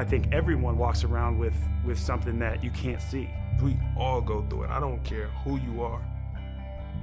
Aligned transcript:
I 0.00 0.04
think 0.04 0.32
everyone 0.32 0.78
walks 0.78 1.04
around 1.04 1.38
with, 1.38 1.52
with 1.84 1.98
something 1.98 2.38
that 2.38 2.64
you 2.64 2.70
can't 2.70 3.02
see. 3.02 3.28
We 3.62 3.76
all 3.98 4.22
go 4.22 4.40
through 4.48 4.62
it. 4.62 4.70
I 4.70 4.80
don't 4.80 5.04
care 5.04 5.26
who 5.44 5.58
you 5.58 5.82
are. 5.82 6.00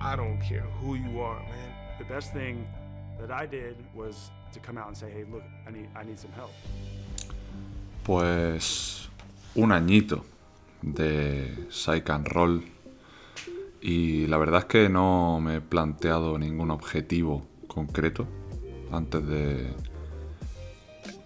I 0.01 0.15
don't 0.15 0.39
care 0.41 0.65
who 0.81 0.95
you 0.95 1.21
are, 1.21 1.39
man. 1.41 1.71
The 1.99 2.05
best 2.05 2.33
thing 2.33 2.65
that 3.21 3.29
I 3.29 3.45
did 3.45 3.75
was 3.93 4.31
to 4.51 4.59
come 4.59 4.79
out 4.79 4.87
and 4.87 4.97
say, 4.97 5.11
hey, 5.11 5.25
look, 5.31 5.43
I 5.67 5.71
need, 5.71 5.89
I 5.95 6.05
need 6.05 6.17
some 6.17 6.31
help. 6.31 6.49
Pues 8.03 9.09
un 9.55 9.71
añito 9.71 10.25
de 10.81 11.67
Psych 11.69 12.09
and 12.09 12.27
Roll 12.29 12.63
y 13.79 14.25
la 14.25 14.37
verdad 14.37 14.61
es 14.61 14.65
que 14.65 14.89
no 14.89 15.39
me 15.39 15.57
he 15.57 15.61
planteado 15.61 16.39
ningún 16.39 16.71
objetivo 16.71 17.45
concreto 17.67 18.25
antes 18.91 19.23
de 19.27 19.67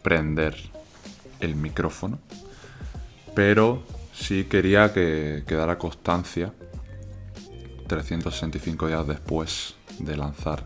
prender 0.04 0.58
el 1.42 1.56
micrófono, 1.56 2.20
pero 3.36 3.84
sí 4.14 4.46
quería 4.46 4.94
que 4.94 5.44
quedara 5.48 5.78
constancia 5.78 6.54
365 7.88 8.88
días 8.88 9.08
después 9.08 9.76
de 10.00 10.16
lanzar 10.16 10.66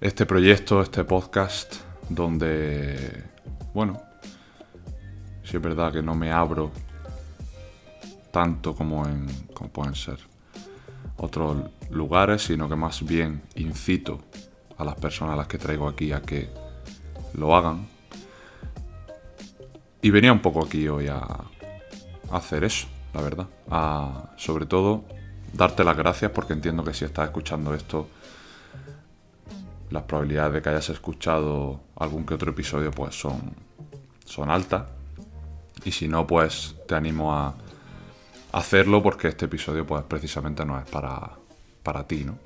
este 0.00 0.26
proyecto, 0.26 0.82
este 0.82 1.04
podcast, 1.04 1.76
donde, 2.08 3.24
bueno, 3.72 4.02
sí 5.44 5.56
es 5.56 5.62
verdad 5.62 5.92
que 5.92 6.02
no 6.02 6.14
me 6.14 6.32
abro 6.32 6.72
tanto 8.30 8.74
como, 8.74 9.06
en, 9.06 9.26
como 9.54 9.70
pueden 9.70 9.94
ser 9.94 10.18
otros 11.16 11.70
lugares, 11.90 12.42
sino 12.42 12.68
que 12.68 12.76
más 12.76 13.04
bien 13.04 13.42
incito 13.54 14.20
a 14.76 14.84
las 14.84 14.96
personas 14.96 15.34
a 15.34 15.36
las 15.36 15.46
que 15.46 15.58
traigo 15.58 15.88
aquí 15.88 16.12
a 16.12 16.20
que 16.20 16.48
lo 17.34 17.54
hagan. 17.54 17.86
Y 20.04 20.10
venía 20.10 20.34
un 20.34 20.40
poco 20.40 20.62
aquí 20.62 20.86
hoy 20.86 21.08
a, 21.08 21.26
hacer 22.30 22.62
eso, 22.62 22.88
la 23.14 23.22
verdad. 23.22 23.48
A, 23.70 24.34
sobre 24.36 24.66
todo, 24.66 25.06
darte 25.54 25.82
las 25.82 25.96
gracias 25.96 26.30
porque 26.30 26.52
entiendo 26.52 26.84
que 26.84 26.92
si 26.92 27.06
estás 27.06 27.28
escuchando 27.28 27.72
esto, 27.72 28.10
las 29.88 30.02
probabilidades 30.02 30.52
de 30.52 30.60
que 30.60 30.68
hayas 30.68 30.90
escuchado 30.90 31.80
algún 31.96 32.26
que 32.26 32.34
otro 32.34 32.50
episodio 32.50 32.90
pues 32.90 33.18
son, 33.18 33.54
son 34.26 34.50
altas. 34.50 34.82
Y 35.86 35.92
si 35.92 36.06
no, 36.06 36.26
pues 36.26 36.76
te 36.86 36.94
animo 36.94 37.34
a 37.34 37.54
hacerlo 38.52 39.02
porque 39.02 39.28
este 39.28 39.46
episodio 39.46 39.86
pues 39.86 40.04
precisamente 40.04 40.66
no 40.66 40.78
es 40.78 40.86
para, 40.86 41.30
para 41.82 42.06
ti, 42.06 42.24
¿no? 42.24 42.38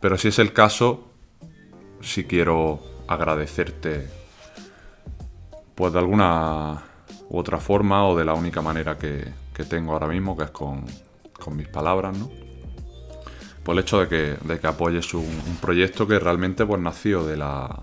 Pero 0.00 0.16
si 0.16 0.28
es 0.28 0.38
el 0.38 0.54
caso, 0.54 1.10
si 2.00 2.24
quiero 2.24 2.80
agradecerte 3.06 4.25
pues 5.76 5.92
de 5.92 5.98
alguna 5.98 6.82
u 7.28 7.38
otra 7.38 7.58
forma 7.58 8.06
o 8.08 8.16
de 8.16 8.24
la 8.24 8.34
única 8.34 8.62
manera 8.62 8.98
que, 8.98 9.32
tengo 9.68 9.92
ahora 9.92 10.08
mismo, 10.08 10.36
que 10.36 10.44
es 10.44 10.50
con, 10.50 10.84
mis 11.52 11.68
palabras, 11.68 12.16
¿no? 12.18 12.28
Por 13.62 13.74
el 13.74 13.82
hecho 13.82 14.00
de 14.00 14.08
que, 14.08 14.36
de 14.42 14.58
que 14.58 14.66
apoyes 14.66 15.14
un, 15.14 15.58
proyecto 15.60 16.08
que 16.08 16.18
realmente 16.18 16.66
pues 16.66 16.80
nació 16.80 17.24
de 17.24 17.36
la 17.36 17.80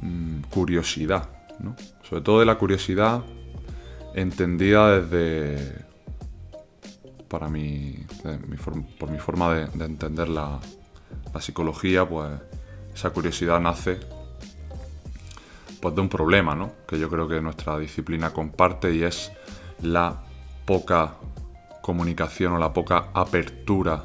mm, 0.00 0.40
curiosidad, 0.50 1.28
¿no? 1.60 1.76
Sobre 2.08 2.22
todo 2.22 2.40
de 2.40 2.46
la 2.46 2.56
curiosidad 2.56 3.22
entendida 4.14 5.00
desde, 5.00 5.84
para 7.28 7.48
mí, 7.48 8.06
por 8.98 9.10
mi 9.10 9.18
forma 9.18 9.54
de, 9.54 9.84
entender 9.84 10.28
la, 10.28 10.58
psicología, 11.40 12.08
pues 12.08 12.32
esa 12.94 13.10
curiosidad 13.10 13.60
nace 13.60 14.00
pues 15.86 15.94
de 15.94 16.00
un 16.00 16.08
problema, 16.08 16.56
¿no? 16.56 16.72
Que 16.88 16.98
yo 16.98 17.08
creo 17.08 17.28
que 17.28 17.40
nuestra 17.40 17.78
disciplina 17.78 18.32
comparte 18.32 18.92
y 18.92 19.04
es 19.04 19.30
la 19.82 20.20
poca 20.64 21.14
comunicación 21.80 22.54
o 22.54 22.58
la 22.58 22.72
poca 22.72 23.10
apertura 23.14 24.02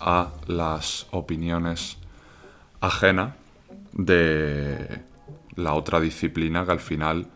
a 0.00 0.34
las 0.48 1.06
opiniones 1.12 1.96
ajenas 2.82 3.36
de 3.94 5.00
la 5.56 5.72
otra 5.72 5.98
disciplina 5.98 6.66
que 6.66 6.72
al 6.72 6.80
final 6.80 7.28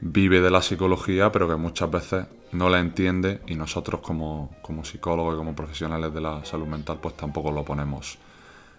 vive 0.00 0.40
de 0.40 0.50
la 0.50 0.60
psicología, 0.60 1.30
pero 1.30 1.48
que 1.48 1.54
muchas 1.54 1.92
veces 1.92 2.26
no 2.50 2.68
la 2.70 2.80
entiende 2.80 3.40
y 3.46 3.54
nosotros 3.54 4.00
como, 4.00 4.50
psicólogos 4.82 5.34
y 5.34 5.38
como 5.38 5.54
profesionales 5.54 6.12
de 6.12 6.22
la 6.22 6.44
salud 6.44 6.66
mental 6.66 6.98
pues 7.00 7.16
tampoco 7.16 7.52
lo 7.52 7.64
ponemos 7.64 8.18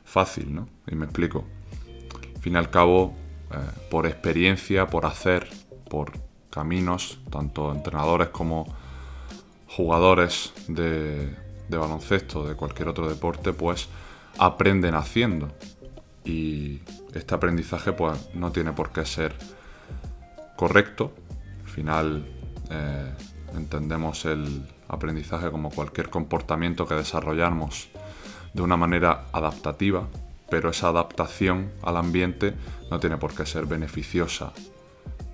fácil, 0.04 0.54
¿no? 0.54 0.68
Y 0.86 0.96
me 0.96 1.06
explico. 1.06 1.46
Al 2.36 2.42
fin 2.42 2.56
y 2.56 2.58
al 2.58 2.70
cabo, 2.70 3.21
eh, 3.52 3.58
por 3.90 4.06
experiencia, 4.08 4.88
por 4.88 5.06
hacer, 5.06 5.50
por 5.90 6.12
caminos, 6.50 7.20
tanto 7.30 7.72
entrenadores 7.72 8.30
como 8.30 8.66
jugadores 9.68 10.54
de, 10.68 11.36
baloncesto, 11.70 12.48
de 12.48 12.56
cualquier 12.56 12.90
otro 12.90 13.08
deporte, 13.08 13.54
pues 13.54 13.88
aprenden 14.38 14.96
haciendo. 14.96 15.50
Y 16.24 16.82
este 17.14 17.34
aprendizaje 17.34 17.94
pues 17.94 18.30
no 18.34 18.52
tiene 18.52 18.74
por 18.74 18.92
qué 18.92 19.06
ser 19.06 19.34
correcto. 20.56 21.14
Al 21.64 21.70
final 21.70 22.26
eh, 22.70 23.14
entendemos 23.56 24.26
el 24.26 24.66
aprendizaje 24.88 25.50
como 25.50 25.72
cualquier 25.72 26.10
comportamiento 26.10 26.86
que 26.86 26.96
desarrollamos 26.96 27.90
de 28.54 28.62
una 28.62 28.76
manera 28.76 29.26
adaptativa, 29.32 30.08
pero 30.52 30.70
esa 30.70 30.90
adaptación 30.90 31.72
al 31.82 31.98
ambiente 31.98 32.54
no 32.92 33.00
tiene 33.00 33.18
por 33.18 33.34
qué 33.34 33.48
ser 33.48 33.66
beneficiosa 33.66 34.54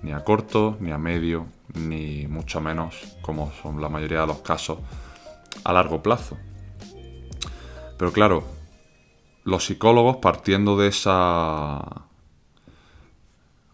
ni 0.02 0.12
a 0.12 0.24
corto, 0.24 0.78
ni 0.80 0.92
a 0.92 0.98
medio, 0.98 1.46
ni 1.74 2.26
mucho 2.28 2.60
menos, 2.60 3.18
como 3.20 3.52
son 3.60 3.82
la 3.82 3.88
mayoría 3.88 4.20
de 4.20 4.28
los 4.28 4.38
casos, 4.38 4.78
a 5.64 5.72
largo 5.72 6.02
plazo. 6.02 6.38
Pero 7.98 8.12
claro, 8.12 8.44
los 9.44 9.64
psicólogos 9.66 10.18
partiendo 10.18 10.78
de 10.78 10.88
esa 10.88 12.04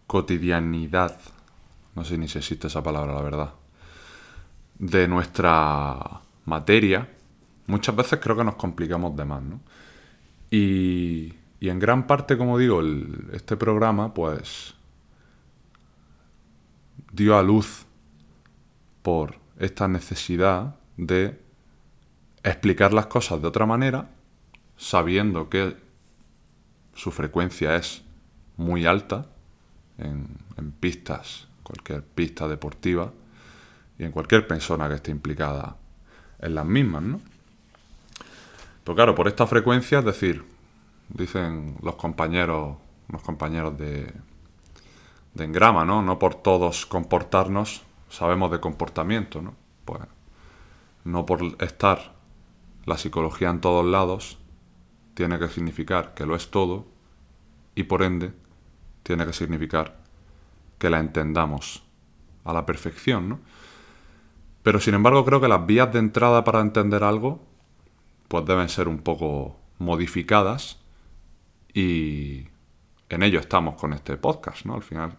cotidianidad 0.06 1.19
no 1.94 2.05
sé 2.05 2.19
ni 2.19 2.28
si 2.28 2.38
existe 2.38 2.66
esa 2.66 2.82
palabra, 2.82 3.15
la 3.15 3.22
verdad, 3.22 3.55
de 4.78 5.06
nuestra 5.06 6.21
materia, 6.44 7.09
muchas 7.66 7.94
veces 7.94 8.19
creo 8.21 8.37
que 8.37 8.44
nos 8.44 8.56
complicamos 8.56 9.16
de 9.16 9.25
más, 9.25 9.43
¿no? 9.43 9.61
Y, 10.56 11.34
en 11.62 11.81
gran 11.81 12.06
parte, 12.06 12.38
como 12.38 12.59
digo, 12.59 12.81
este 13.32 13.56
programa, 13.56 14.15
pues, 14.15 14.75
dio 17.10 17.37
a 17.37 17.42
luz 17.42 17.87
por 19.03 19.41
esta 19.59 19.88
necesidad 19.88 20.76
de 20.97 21.41
explicar 22.44 22.93
las 22.93 23.06
cosas 23.06 23.43
de 23.43 23.48
otra 23.48 23.66
manera, 23.66 24.10
sabiendo 24.76 25.48
que 25.48 25.76
su 26.94 27.10
frecuencia 27.10 27.75
es 27.75 28.04
muy 28.56 28.87
alta 28.87 29.26
en, 29.98 30.28
en 30.56 30.70
pistas 30.70 31.48
cualquier 31.64 32.04
pista 32.04 32.47
deportiva 32.47 33.12
y 33.98 34.04
en 34.04 34.12
cualquier 34.12 34.47
persona 34.47 34.88
que 34.88 34.94
esté 34.94 35.10
implicada 35.10 35.76
en 36.38 36.54
las 36.54 36.66
mismas, 36.66 37.03
¿no? 37.03 37.33
Pero 38.84 38.94
claro, 38.94 39.14
por 39.14 39.28
esta 39.28 39.46
frecuencia, 39.46 40.00
es 40.00 40.04
decir, 40.04 40.44
dicen 41.08 41.76
los 41.82 41.96
compañeros, 41.96 42.76
los 43.08 43.22
compañeros 43.22 43.76
de, 43.78 44.12
de 45.34 45.44
engrama, 45.44 45.84
¿no? 45.84 46.02
No 46.02 46.18
por 46.18 46.34
todos 46.34 46.86
comportarnos 46.86 47.82
sabemos 48.08 48.50
de 48.50 48.60
comportamiento, 48.60 49.42
¿no? 49.42 49.54
Pues 49.84 50.00
no 51.04 51.26
por 51.26 51.42
estar 51.62 52.14
la 52.86 52.96
psicología 52.96 53.50
en 53.50 53.60
todos 53.60 53.84
lados 53.84 54.38
tiene 55.14 55.38
que 55.38 55.48
significar 55.48 56.14
que 56.14 56.26
lo 56.26 56.36
es 56.36 56.50
todo 56.50 56.86
y 57.74 57.84
por 57.84 58.02
ende 58.02 58.32
tiene 59.02 59.26
que 59.26 59.32
significar 59.32 59.98
que 60.78 60.90
la 60.90 60.98
entendamos 60.98 61.82
a 62.44 62.52
la 62.52 62.66
perfección, 62.66 63.28
¿no? 63.28 63.40
Pero 64.62 64.80
sin 64.80 64.94
embargo 64.94 65.25
creo 65.25 65.40
que 65.40 65.48
las 65.48 65.66
vías 65.66 65.92
de 65.92 65.98
entrada 65.98 66.44
para 66.44 66.60
entender 66.60 67.04
algo 67.04 67.40
pues 68.34 68.46
deben 68.46 68.69
ser 68.69 68.88
un 68.88 68.98
poco 68.98 69.60
modificadas 69.78 70.81
y 71.72 72.48
en 73.08 73.22
ello 73.22 73.38
estamos 73.38 73.76
con 73.76 73.92
este 73.92 74.16
podcast, 74.16 74.66
¿no? 74.66 74.75
Al 74.75 74.82
final 74.82 75.16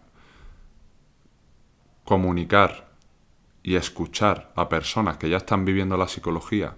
comunicar 2.04 2.90
y 3.62 3.76
escuchar 3.76 4.52
a 4.54 4.68
personas 4.68 5.16
que 5.16 5.30
ya 5.30 5.38
están 5.38 5.64
viviendo 5.64 5.96
la 5.96 6.08
psicología 6.08 6.76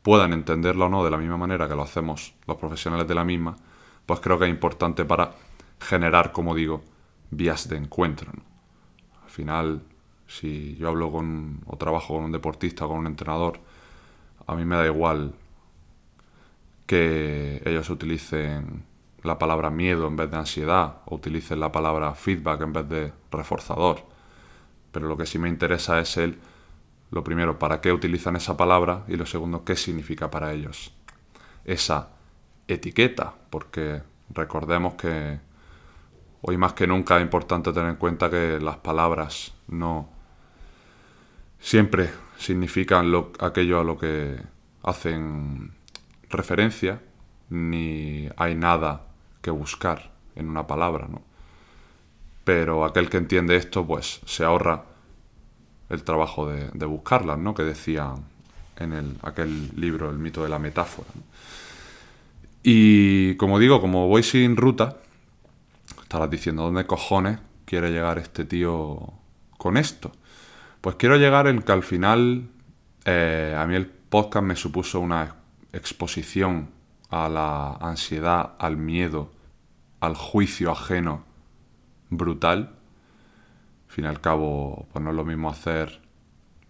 puedan 0.00 0.32
entenderlo 0.32 0.86
o 0.86 0.88
no 0.88 1.04
de 1.04 1.10
la 1.10 1.18
misma 1.18 1.36
manera 1.36 1.68
que 1.68 1.74
lo 1.74 1.82
hacemos 1.82 2.32
los 2.46 2.56
profesionales 2.56 3.06
de 3.06 3.14
la 3.14 3.22
misma, 3.22 3.56
pues 4.06 4.20
creo 4.20 4.38
que 4.38 4.46
es 4.46 4.50
importante 4.50 5.04
para 5.04 5.32
generar, 5.80 6.32
como 6.32 6.54
digo, 6.54 6.82
vías 7.30 7.68
de 7.68 7.76
encuentro. 7.76 8.32
Al 9.22 9.28
final, 9.28 9.82
si 10.26 10.76
yo 10.76 10.88
hablo 10.88 11.12
con 11.12 11.60
o 11.66 11.76
trabajo 11.76 12.14
con 12.14 12.24
un 12.24 12.32
deportista 12.32 12.86
o 12.86 12.88
con 12.88 12.96
un 13.00 13.06
entrenador, 13.06 13.60
a 14.50 14.56
mí 14.56 14.64
me 14.64 14.74
da 14.74 14.84
igual 14.84 15.32
que 16.84 17.62
ellos 17.64 17.88
utilicen 17.88 18.84
la 19.22 19.38
palabra 19.38 19.70
miedo 19.70 20.08
en 20.08 20.16
vez 20.16 20.28
de 20.28 20.38
ansiedad 20.38 21.02
o 21.04 21.14
utilicen 21.14 21.60
la 21.60 21.70
palabra 21.70 22.16
feedback 22.16 22.62
en 22.62 22.72
vez 22.72 22.88
de 22.88 23.12
reforzador. 23.30 24.02
Pero 24.90 25.06
lo 25.06 25.16
que 25.16 25.24
sí 25.24 25.38
me 25.38 25.48
interesa 25.48 26.00
es 26.00 26.16
el, 26.16 26.40
lo 27.12 27.22
primero, 27.22 27.60
para 27.60 27.80
qué 27.80 27.92
utilizan 27.92 28.34
esa 28.34 28.56
palabra 28.56 29.04
y 29.06 29.16
lo 29.16 29.24
segundo, 29.24 29.64
qué 29.64 29.76
significa 29.76 30.32
para 30.32 30.52
ellos 30.52 30.92
esa 31.64 32.08
etiqueta, 32.66 33.32
porque 33.50 34.02
recordemos 34.30 34.94
que 34.94 35.38
hoy 36.42 36.56
más 36.56 36.72
que 36.72 36.88
nunca 36.88 37.18
es 37.18 37.22
importante 37.22 37.72
tener 37.72 37.90
en 37.90 37.96
cuenta 37.96 38.28
que 38.28 38.58
las 38.58 38.78
palabras 38.78 39.54
no 39.68 40.08
siempre 41.60 42.10
significan 42.40 43.12
lo, 43.12 43.32
aquello 43.38 43.80
a 43.80 43.84
lo 43.84 43.98
que 43.98 44.40
hacen 44.82 45.72
referencia, 46.30 47.00
ni 47.50 48.28
hay 48.36 48.54
nada 48.54 49.06
que 49.42 49.50
buscar 49.50 50.10
en 50.34 50.48
una 50.48 50.66
palabra, 50.66 51.06
¿no? 51.06 51.22
Pero 52.44 52.84
aquel 52.84 53.10
que 53.10 53.18
entiende 53.18 53.56
esto, 53.56 53.86
pues 53.86 54.20
se 54.24 54.44
ahorra 54.44 54.84
el 55.90 56.02
trabajo 56.02 56.48
de, 56.48 56.86
buscarlas, 56.86 57.38
¿no? 57.38 57.54
Que 57.54 57.62
decía 57.62 58.14
en 58.76 58.92
el, 58.92 59.16
aquel 59.22 59.70
libro, 59.76 60.10
El 60.10 60.18
mito 60.18 60.42
de 60.42 60.48
la 60.48 60.58
metáfora. 60.58 61.10
Y 62.62 63.34
como 63.36 63.58
digo, 63.58 63.80
como 63.80 64.08
voy 64.08 64.22
sin 64.22 64.56
ruta, 64.56 64.96
estarás 66.02 66.30
diciendo, 66.30 66.62
¿dónde 66.62 66.86
cojones 66.86 67.38
quiere 67.66 67.90
llegar 67.90 68.18
este 68.18 68.44
tío 68.44 69.12
con 69.58 69.76
esto? 69.76 70.12
Pues 70.80 70.96
quiero 70.96 71.16
llegar 71.16 71.46
en 71.46 71.60
que 71.60 71.72
al 71.72 71.82
final 71.82 72.48
eh, 73.04 73.54
a 73.56 73.66
mí 73.66 73.74
el 73.74 73.86
podcast 73.86 74.44
me 74.44 74.56
supuso 74.56 75.00
una 75.00 75.36
exposición 75.72 76.70
a 77.10 77.28
la 77.28 77.72
ansiedad, 77.74 78.54
al 78.58 78.76
miedo, 78.76 79.30
al 80.00 80.14
juicio 80.14 80.70
ajeno 80.70 81.24
brutal. 82.08 82.70
Al 83.88 83.94
fin 83.94 84.04
y 84.04 84.08
al 84.08 84.20
cabo, 84.20 84.86
pues 84.92 85.04
no 85.04 85.10
es 85.10 85.16
lo 85.16 85.24
mismo 85.24 85.50
hacer 85.50 86.00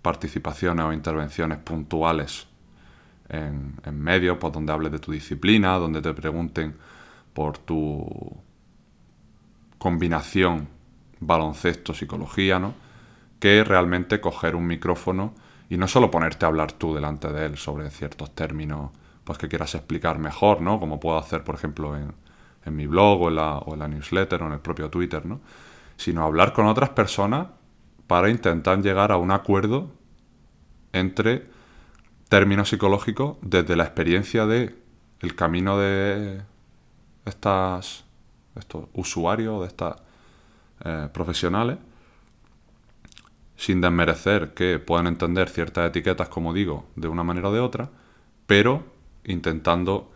participaciones 0.02 0.84
o 0.84 0.92
intervenciones 0.92 1.58
puntuales 1.58 2.46
en, 3.28 3.76
medios, 3.92 4.38
pues 4.38 4.52
donde 4.52 4.72
hables 4.72 4.90
de 4.90 4.98
tu 4.98 5.12
disciplina, 5.12 5.74
donde 5.74 6.02
te 6.02 6.12
pregunten 6.14 6.74
por 7.32 7.58
tu 7.58 8.36
combinación 9.78 10.68
baloncesto-psicología, 11.20 12.58
¿no? 12.58 12.89
Que 13.40 13.64
realmente 13.64 14.20
coger 14.20 14.54
un 14.54 14.66
micrófono 14.66 15.34
y 15.68 15.76
no 15.76 15.88
solo 15.88 16.10
ponerte 16.10 16.44
a 16.44 16.48
hablar 16.48 16.72
tú 16.72 16.94
delante 16.94 17.32
de 17.32 17.46
él 17.46 17.56
sobre 17.56 17.90
ciertos 17.90 18.34
términos 18.34 18.92
pues 19.24 19.38
que 19.38 19.48
quieras 19.48 19.74
explicar 19.74 20.18
mejor, 20.18 20.60
¿no? 20.60 20.78
Como 20.78 21.00
puedo 21.00 21.18
hacer, 21.18 21.44
por 21.44 21.54
ejemplo, 21.54 21.96
en, 21.96 22.12
mi 22.76 22.86
blog 22.86 23.22
o 23.22 23.28
en, 23.28 23.36
la, 23.36 23.58
o 23.58 23.74
en 23.74 23.80
la 23.80 23.88
newsletter 23.88 24.42
o 24.42 24.46
en 24.46 24.52
el 24.52 24.60
propio 24.60 24.90
Twitter, 24.90 25.26
¿no? 25.26 25.40
Sino 25.96 26.24
hablar 26.24 26.52
con 26.52 26.66
otras 26.66 26.90
personas 26.90 27.48
para 28.06 28.30
intentar 28.30 28.80
llegar 28.82 29.12
a 29.12 29.16
un 29.16 29.30
acuerdo 29.30 29.90
entre 30.92 31.46
términos 32.28 32.68
psicológicos 32.68 33.36
desde 33.42 33.76
la 33.76 33.84
experiencia 33.84 34.46
de 34.46 34.76
el 35.20 35.34
camino 35.34 35.78
de 35.78 36.42
estas 37.24 38.04
estos 38.56 38.86
usuarios, 38.94 39.60
de 39.60 39.66
estas 39.66 39.96
eh, 40.84 41.08
profesionales, 41.12 41.78
sin 43.60 43.82
desmerecer 43.82 44.54
que 44.54 44.78
puedan 44.78 45.06
entender 45.06 45.50
ciertas 45.50 45.90
etiquetas, 45.90 46.30
como 46.30 46.54
digo, 46.54 46.86
de 46.96 47.08
una 47.08 47.22
manera 47.22 47.50
o 47.50 47.52
de 47.52 47.60
otra, 47.60 47.90
pero 48.46 48.86
intentando 49.22 50.10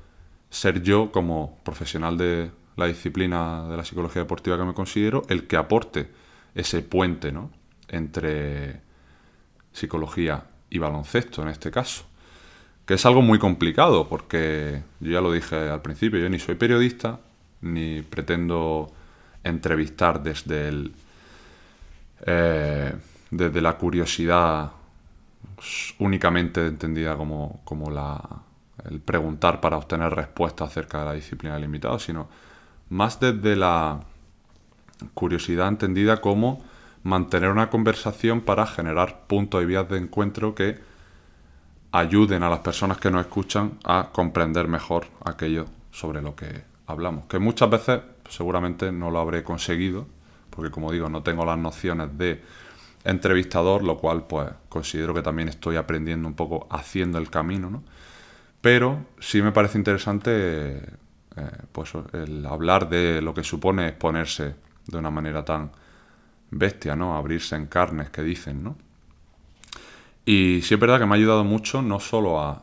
ser 0.48 0.82
yo 0.82 1.12
como 1.12 1.58
profesional 1.62 2.16
de 2.16 2.50
la 2.76 2.86
disciplina 2.86 3.68
de 3.68 3.76
la 3.76 3.84
psicología 3.84 4.22
deportiva 4.22 4.56
que 4.56 4.64
me 4.64 4.72
considero 4.72 5.24
el 5.28 5.46
que 5.46 5.58
aporte 5.58 6.08
ese 6.54 6.80
puente 6.80 7.32
¿no? 7.32 7.50
entre 7.88 8.80
psicología 9.72 10.44
y 10.70 10.78
baloncesto 10.78 11.42
en 11.42 11.48
este 11.48 11.70
caso. 11.70 12.06
Que 12.86 12.94
es 12.94 13.04
algo 13.04 13.20
muy 13.20 13.38
complicado 13.38 14.08
porque 14.08 14.82
yo 15.00 15.10
ya 15.10 15.20
lo 15.20 15.30
dije 15.30 15.54
al 15.68 15.82
principio, 15.82 16.18
yo 16.18 16.30
ni 16.30 16.38
soy 16.38 16.54
periodista 16.54 17.20
ni 17.60 18.00
pretendo 18.00 18.90
entrevistar 19.42 20.22
desde 20.22 20.68
el 20.68 20.94
eh, 22.24 22.94
desde 23.36 23.60
la 23.60 23.76
curiosidad 23.76 24.72
únicamente 25.98 26.66
entendida 26.66 27.16
como, 27.16 27.60
como 27.64 27.90
la, 27.90 28.20
el 28.88 29.00
preguntar 29.00 29.60
para 29.60 29.76
obtener 29.76 30.14
respuestas 30.14 30.70
acerca 30.70 31.00
de 31.00 31.04
la 31.04 31.12
disciplina 31.14 31.58
limitada, 31.58 31.98
sino 31.98 32.28
más 32.90 33.18
desde 33.20 33.56
la 33.56 34.00
curiosidad 35.14 35.68
entendida 35.68 36.20
como 36.20 36.62
mantener 37.02 37.50
una 37.50 37.70
conversación 37.70 38.40
para 38.40 38.66
generar 38.66 39.26
puntos 39.26 39.62
y 39.62 39.66
vías 39.66 39.88
de 39.88 39.98
encuentro 39.98 40.54
que 40.54 40.78
ayuden 41.92 42.42
a 42.42 42.50
las 42.50 42.60
personas 42.60 42.98
que 42.98 43.10
nos 43.10 43.26
escuchan 43.26 43.78
a 43.84 44.10
comprender 44.12 44.68
mejor 44.68 45.06
aquello 45.24 45.66
sobre 45.90 46.22
lo 46.22 46.34
que 46.34 46.64
hablamos. 46.86 47.24
Que 47.26 47.38
muchas 47.38 47.70
veces 47.70 48.00
seguramente 48.28 48.90
no 48.90 49.10
lo 49.10 49.20
habré 49.20 49.44
conseguido, 49.44 50.06
porque 50.50 50.70
como 50.70 50.90
digo, 50.92 51.08
no 51.08 51.22
tengo 51.22 51.44
las 51.44 51.58
nociones 51.58 52.16
de 52.16 52.42
entrevistador, 53.04 53.84
lo 53.84 53.98
cual 53.98 54.26
pues 54.26 54.48
considero 54.68 55.14
que 55.14 55.22
también 55.22 55.48
estoy 55.48 55.76
aprendiendo 55.76 56.26
un 56.26 56.34
poco 56.34 56.66
haciendo 56.70 57.18
el 57.18 57.30
camino, 57.30 57.70
¿no? 57.70 57.84
Pero 58.60 59.04
sí 59.20 59.42
me 59.42 59.52
parece 59.52 59.76
interesante 59.76 60.78
eh, 61.36 61.50
pues, 61.70 61.92
el 62.12 62.46
hablar 62.46 62.88
de 62.88 63.20
lo 63.20 63.34
que 63.34 63.44
supone 63.44 63.88
exponerse 63.88 64.54
de 64.86 64.98
una 64.98 65.10
manera 65.10 65.44
tan 65.44 65.70
bestia, 66.50 66.96
¿no? 66.96 67.16
Abrirse 67.16 67.56
en 67.56 67.66
carnes, 67.66 68.10
que 68.10 68.22
dicen, 68.22 68.64
¿no? 68.64 68.76
Y 70.24 70.62
sí 70.62 70.74
es 70.74 70.80
verdad 70.80 70.98
que 70.98 71.06
me 71.06 71.12
ha 71.12 71.16
ayudado 71.16 71.44
mucho 71.44 71.82
no 71.82 72.00
solo 72.00 72.40
a, 72.40 72.62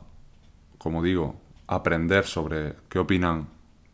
como 0.79 1.03
digo, 1.03 1.39
aprender 1.67 2.25
sobre 2.25 2.73
qué 2.89 2.97
opinan 2.97 3.47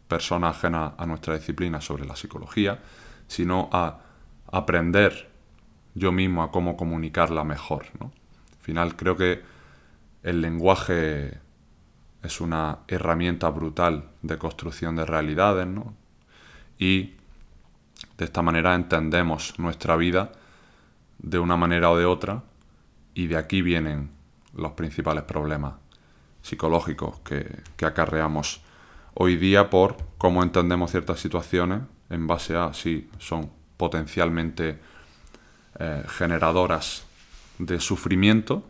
personas 0.07 0.55
ajenas 0.55 0.93
a 0.97 1.05
nuestra 1.05 1.35
disciplina 1.35 1.81
sobre 1.81 2.05
la 2.05 2.15
psicología, 2.15 2.79
sino 3.27 3.69
a 3.73 3.99
aprender 4.49 5.29
yo 5.97 6.11
mismo 6.11 6.43
a 6.43 6.51
cómo 6.51 6.77
comunicarla 6.77 7.43
mejor. 7.43 7.85
¿no? 7.99 8.11
Al 8.51 8.61
final 8.61 8.95
creo 8.95 9.17
que 9.17 9.41
el 10.23 10.41
lenguaje 10.41 11.39
es 12.23 12.41
una 12.41 12.79
herramienta 12.87 13.49
brutal 13.49 14.09
de 14.21 14.37
construcción 14.37 14.95
de 14.95 15.05
realidades, 15.05 15.67
¿no? 15.67 15.93
Y 16.77 17.13
de 18.17 18.25
esta 18.25 18.41
manera 18.41 18.75
entendemos 18.75 19.57
nuestra 19.57 19.95
vida 19.95 20.31
de 21.19 21.39
una 21.39 21.57
manera 21.57 21.89
o 21.89 21.97
de 21.97 22.05
otra 22.05 22.43
y 23.13 23.27
de 23.27 23.37
aquí 23.37 23.61
vienen 23.61 24.11
los 24.53 24.73
principales 24.73 25.23
problemas 25.23 25.75
psicológicos 26.41 27.19
que, 27.19 27.63
acarreamos 27.85 28.61
hoy 29.13 29.37
día 29.37 29.69
por 29.69 29.97
cómo 30.17 30.43
entendemos 30.43 30.91
ciertas 30.91 31.19
situaciones 31.19 31.81
en 32.09 32.27
base 32.27 32.55
a 32.55 32.73
si 32.73 33.09
son 33.17 33.49
potencialmente 33.77 34.79
eh, 35.79 36.03
generadoras 36.07 37.05
de 37.59 37.79
sufrimiento 37.79 38.63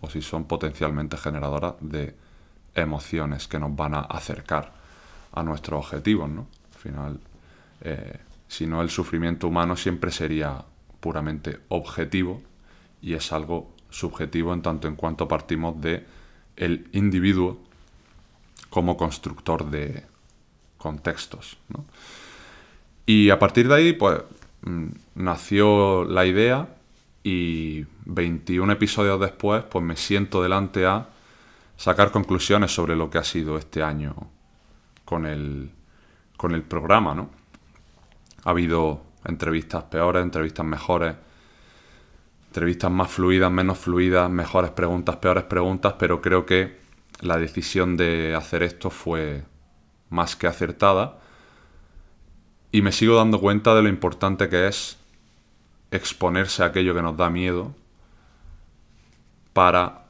o 0.00 0.10
si 0.10 0.22
son 0.22 0.44
potencialmente 0.44 1.16
generadoras 1.16 1.74
de 1.80 2.14
emociones 2.74 3.48
que 3.48 3.58
nos 3.58 3.74
van 3.74 3.94
a 3.94 4.00
acercar 4.00 4.72
a 5.32 5.42
nuestros 5.42 5.84
objetivos, 5.84 6.28
¿no? 6.28 6.46
Al 6.74 6.80
final, 6.80 7.20
eh, 7.80 8.18
si 8.48 8.66
no, 8.66 8.82
el 8.82 8.90
sufrimiento 8.90 9.48
humano 9.48 9.76
siempre 9.76 10.10
sería 10.10 10.64
puramente 11.00 11.60
objetivo 11.68 12.42
y 13.02 13.14
es 13.14 13.32
algo 13.32 13.74
subjetivo 13.90 14.52
en 14.52 14.62
tanto 14.62 14.88
en 14.88 14.96
cuanto 14.96 15.28
partimos 15.28 15.80
de 15.80 16.06
el 16.56 16.88
individuo 16.92 17.58
como 18.70 18.96
constructor 18.96 19.70
de 19.70 20.04
contextos. 20.78 21.56
Y 23.06 23.30
a 23.30 23.38
partir 23.38 23.68
de 23.68 23.74
ahí, 23.74 23.92
pues, 23.92 24.22
nació 25.14 26.04
la 26.04 26.26
idea 26.26 26.68
y 27.22 27.84
21 28.06 28.72
episodios 28.72 29.20
después, 29.20 29.64
pues 29.64 29.84
me 29.84 29.96
siento 29.96 30.42
delante 30.42 30.86
a 30.86 31.08
sacar 31.76 32.10
conclusiones 32.10 32.72
sobre 32.74 32.96
lo 32.96 33.10
que 33.10 33.18
ha 33.18 33.24
sido 33.24 33.58
este 33.58 33.82
año 33.82 34.14
con 35.04 35.26
el, 35.26 35.70
con 36.36 36.52
el 36.52 36.62
programa, 36.62 37.14
¿no? 37.14 37.30
Ha 38.44 38.50
habido 38.50 39.02
entrevistas 39.24 39.84
peores, 39.84 40.22
entrevistas 40.22 40.66
mejores, 40.66 41.16
entrevistas 42.48 42.90
más 42.90 43.10
fluidas, 43.10 43.50
menos 43.50 43.78
fluidas, 43.78 44.30
mejores 44.30 44.70
preguntas, 44.70 45.16
peores 45.16 45.44
preguntas, 45.44 45.94
pero 45.98 46.20
creo 46.20 46.46
que 46.46 46.78
la 47.20 47.38
decisión 47.38 47.96
de 47.96 48.34
hacer 48.34 48.62
esto 48.62 48.90
fue 48.90 49.44
más 50.10 50.36
que 50.36 50.46
acertada 50.46 51.18
y 52.74 52.82
me 52.82 52.90
sigo 52.90 53.14
dando 53.14 53.40
cuenta 53.40 53.72
de 53.76 53.82
lo 53.82 53.88
importante 53.88 54.48
que 54.48 54.66
es 54.66 54.98
exponerse 55.92 56.64
a 56.64 56.66
aquello 56.66 56.92
que 56.92 57.02
nos 57.02 57.16
da 57.16 57.30
miedo 57.30 57.72
para 59.52 60.06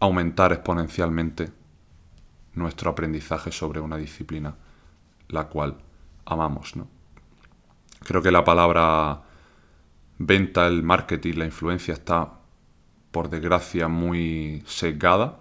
aumentar 0.00 0.52
exponencialmente 0.52 1.52
nuestro 2.54 2.90
aprendizaje 2.90 3.52
sobre 3.52 3.78
una 3.78 3.96
disciplina 3.98 4.56
la 5.28 5.44
cual 5.44 5.76
amamos, 6.24 6.74
¿no? 6.74 6.88
Creo 8.00 8.20
que 8.20 8.32
la 8.32 8.42
palabra 8.42 9.22
venta, 10.18 10.66
el 10.66 10.82
marketing, 10.82 11.34
la 11.36 11.44
influencia 11.44 11.94
está, 11.94 12.32
por 13.12 13.30
desgracia, 13.30 13.86
muy 13.86 14.64
sesgada. 14.66 15.38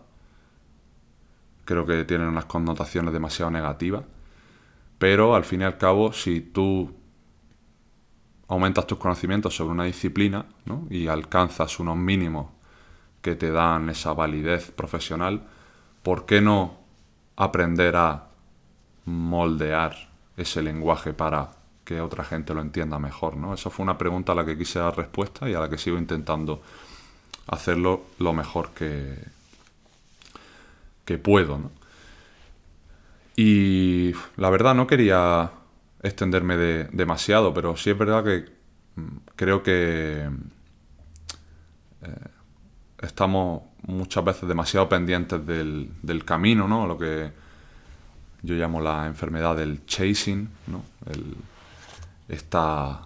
Creo 1.66 1.86
que 1.86 2.04
tienen 2.06 2.28
unas 2.28 2.46
connotaciones 2.46 3.14
demasiado 3.14 3.52
negativas. 3.52 4.04
Pero 4.98 5.36
al 5.36 5.44
fin 5.44 5.62
y 5.62 5.64
al 5.64 5.78
cabo, 5.78 6.14
si 6.14 6.42
tú 6.42 6.94
aumentas 8.48 8.86
tus 8.86 8.98
conocimientos 8.98 9.56
sobre 9.56 9.72
una 9.72 9.86
disciplina 9.86 10.46
y 10.90 11.08
alcanzas 11.08 11.80
unos 11.80 11.98
mínimos 11.98 12.48
que 13.22 13.36
te 13.36 13.50
dan 13.50 13.90
esa 13.90 14.14
validez 14.14 14.72
profesional, 14.72 15.48
¿por 16.04 16.26
qué 16.26 16.42
no 16.42 16.80
aprender 17.36 17.96
a 17.96 18.28
moldear 19.06 20.10
ese 20.38 20.62
lenguaje 20.62 21.14
para 21.14 21.52
que 21.86 22.02
otra 22.02 22.24
gente 22.24 22.54
lo 22.54 22.62
entienda 22.62 23.00
mejor? 23.00 23.38
¿no? 23.38 23.54
Esa 23.54 23.70
fue 23.70 23.84
una 23.84 23.98
pregunta 23.98 24.34
a 24.34 24.36
la 24.36 24.46
que 24.46 24.58
quise 24.58 24.80
dar 24.80 24.98
respuesta 24.98 25.50
y 25.50 25.54
a 25.54 25.60
la 25.60 25.70
que 25.70 25.78
sigo 25.78 25.98
intentando 25.98 26.62
hacerlo 27.48 28.04
lo 28.20 28.34
mejor 28.34 28.72
que, 28.72 29.18
que 31.06 31.18
puedo. 31.18 31.72
Y 33.36 34.14
la 34.38 34.50
verdad 34.50 34.76
no 34.76 34.88
quería 34.88 35.52
extenderme 36.04 36.58
de, 36.58 36.84
demasiado, 36.92 37.54
pero 37.54 37.78
sí 37.78 37.90
es 37.90 37.98
verdad 37.98 38.24
que 38.24 38.46
mm, 38.96 39.18
creo 39.36 39.64
que 39.64 40.30
eh, 42.02 42.28
estamos 43.02 43.64
muchas 43.84 44.24
veces 44.24 44.48
demasiado 44.48 44.90
pendientes 44.90 45.46
del, 45.46 45.92
del, 46.02 46.24
camino, 46.26 46.68
¿no? 46.68 46.86
Lo 46.86 46.98
que 46.98 47.32
yo 48.44 48.56
llamo 48.56 48.82
la 48.82 49.08
enfermedad 49.08 49.56
del 49.56 49.86
chasing, 49.86 50.50
¿no? 50.68 50.84
esta 52.28 53.02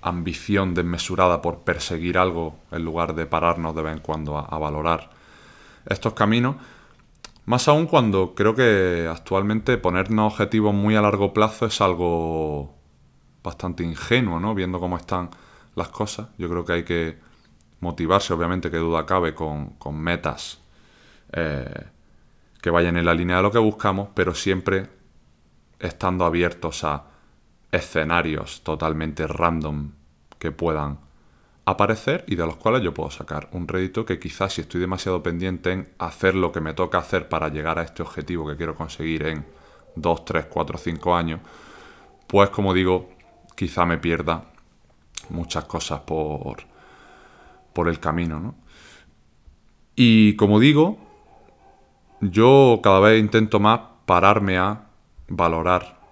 ambición 0.00 0.74
desmesurada 0.74 1.42
por 1.42 1.60
perseguir 1.60 2.18
algo 2.18 2.56
en 2.70 2.84
lugar 2.84 3.14
de 3.14 3.26
pararnos 3.26 3.74
de 3.74 3.82
vez 3.82 3.94
en 3.94 4.00
cuando 4.00 4.38
a 4.38 4.58
valorar 4.58 5.10
estos 5.86 6.12
caminos 6.12 6.56
más 7.46 7.68
aún 7.68 7.86
cuando 7.86 8.34
creo 8.34 8.54
que 8.54 9.08
actualmente 9.10 9.76
ponernos 9.78 10.32
objetivos 10.32 10.74
muy 10.74 10.96
a 10.96 11.02
largo 11.02 11.32
plazo 11.34 11.66
es 11.66 11.80
algo 11.80 12.74
bastante 13.42 13.84
ingenuo, 13.84 14.40
¿no? 14.40 14.54
Viendo 14.54 14.80
cómo 14.80 14.96
están 14.96 15.30
las 15.74 15.88
cosas. 15.88 16.28
Yo 16.38 16.48
creo 16.48 16.64
que 16.64 16.72
hay 16.72 16.84
que 16.84 17.18
motivarse, 17.80 18.32
obviamente, 18.32 18.70
que 18.70 18.78
duda 18.78 19.04
cabe, 19.04 19.34
con, 19.34 19.76
metas 19.92 20.60
eh, 21.32 21.86
que 22.62 22.70
vayan 22.70 22.96
en 22.96 23.04
la 23.04 23.14
línea 23.14 23.36
de 23.36 23.42
lo 23.42 23.52
que 23.52 23.58
buscamos, 23.58 24.08
pero 24.14 24.34
siempre 24.34 24.88
estando 25.78 26.24
abiertos 26.24 26.82
a 26.84 27.04
escenarios 27.70 28.62
totalmente 28.62 29.26
random 29.26 29.90
que 30.38 30.50
puedan 30.50 31.03
aparecer 31.66 32.24
y 32.26 32.34
de 32.34 32.44
los 32.44 32.56
cuales 32.56 32.82
yo 32.82 32.92
puedo 32.92 33.10
sacar 33.10 33.48
un 33.52 33.66
rédito 33.66 34.04
que 34.04 34.18
quizás 34.18 34.52
si 34.52 34.60
estoy 34.60 34.80
demasiado 34.80 35.22
pendiente 35.22 35.72
en 35.72 35.88
hacer 35.98 36.34
lo 36.34 36.52
que 36.52 36.60
me 36.60 36.74
toca 36.74 36.98
hacer 36.98 37.28
para 37.28 37.48
llegar 37.48 37.78
a 37.78 37.82
este 37.82 38.02
objetivo 38.02 38.46
que 38.46 38.56
quiero 38.56 38.74
conseguir 38.74 39.26
en 39.26 39.46
2, 39.96 40.24
3, 40.24 40.46
4, 40.46 40.78
5 40.78 41.16
años, 41.16 41.40
pues 42.26 42.50
como 42.50 42.74
digo, 42.74 43.10
quizá 43.54 43.86
me 43.86 43.98
pierda 43.98 44.44
muchas 45.30 45.64
cosas 45.64 46.00
por, 46.00 46.58
por 47.72 47.88
el 47.88 48.00
camino. 48.00 48.40
¿no? 48.40 48.54
Y 49.96 50.36
como 50.36 50.60
digo, 50.60 50.98
yo 52.20 52.80
cada 52.82 53.00
vez 53.00 53.20
intento 53.20 53.60
más 53.60 53.80
pararme 54.06 54.58
a 54.58 54.86
valorar 55.28 56.03